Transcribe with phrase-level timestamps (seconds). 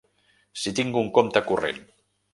[0.61, 1.83] Si tinc un compte corrent.